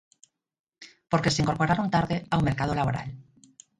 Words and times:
Porque 1.11 1.33
se 1.33 1.41
incorporaron 1.43 1.93
tarde 1.95 2.17
ao 2.33 2.45
mercado 2.47 2.73
laboral. 2.79 3.07